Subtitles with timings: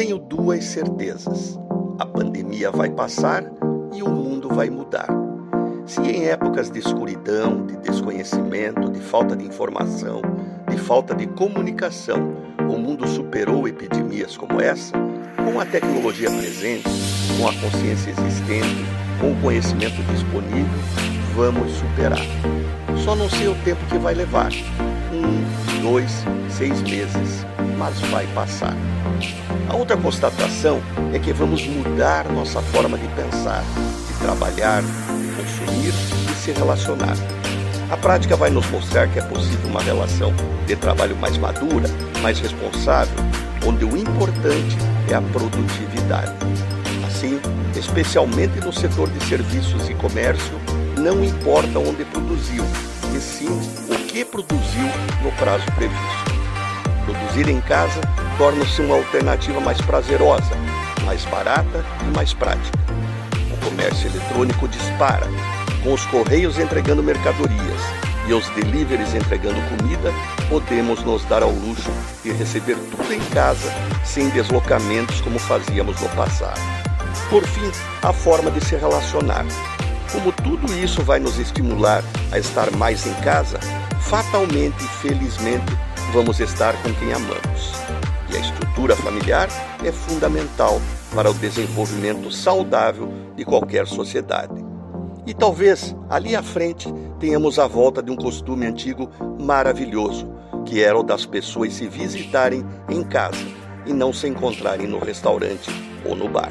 [0.00, 1.60] tenho duas certezas:
[1.98, 3.44] a pandemia vai passar
[3.92, 5.06] e o mundo vai mudar.
[5.84, 10.22] Se em épocas de escuridão, de desconhecimento, de falta de informação,
[10.70, 14.94] de falta de comunicação, o mundo superou epidemias como essa,
[15.36, 16.88] com a tecnologia presente,
[17.36, 18.86] com a consciência existente,
[19.20, 20.80] com o conhecimento disponível,
[21.34, 22.24] vamos superar.
[23.04, 24.50] Só não sei o tempo que vai levar
[25.12, 27.44] um, dois, seis meses,
[27.76, 28.74] mas vai passar.
[29.70, 33.62] A outra constatação é que vamos mudar nossa forma de pensar,
[34.08, 35.94] de trabalhar, de consumir
[36.28, 37.14] e se relacionar.
[37.88, 40.34] A prática vai nos mostrar que é possível uma relação
[40.66, 41.88] de trabalho mais madura,
[42.20, 43.14] mais responsável,
[43.64, 44.76] onde o importante
[45.08, 46.34] é a produtividade.
[47.06, 47.40] Assim,
[47.78, 50.60] especialmente no setor de serviços e comércio,
[50.98, 52.64] não importa onde produziu,
[53.14, 53.46] e sim
[53.88, 54.88] o que produziu
[55.22, 56.30] no prazo previsto.
[57.06, 58.00] Produzir em casa
[58.40, 60.56] torna-se uma alternativa mais prazerosa,
[61.04, 62.78] mais barata e mais prática.
[63.52, 65.26] O comércio eletrônico dispara,
[65.84, 67.82] com os correios entregando mercadorias
[68.26, 70.10] e os deliveries entregando comida,
[70.48, 71.90] podemos nos dar ao luxo
[72.22, 73.70] de receber tudo em casa,
[74.06, 76.60] sem deslocamentos como fazíamos no passado.
[77.28, 79.44] Por fim, a forma de se relacionar.
[80.10, 83.60] Como tudo isso vai nos estimular a estar mais em casa,
[84.00, 85.76] fatalmente e felizmente
[86.14, 87.99] vamos estar com quem amamos.
[88.80, 89.48] A estrutura familiar
[89.84, 90.80] é fundamental
[91.14, 94.54] para o desenvolvimento saudável de qualquer sociedade.
[95.26, 100.32] E talvez ali à frente tenhamos a volta de um costume antigo maravilhoso,
[100.64, 103.44] que era o das pessoas se visitarem em casa
[103.84, 105.70] e não se encontrarem no restaurante
[106.02, 106.50] ou no bar.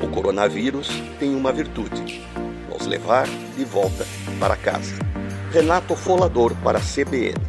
[0.00, 2.24] O coronavírus tem uma virtude:
[2.70, 4.06] nos levar de volta
[4.38, 4.94] para casa.
[5.50, 7.45] Renato Folador para a CBN.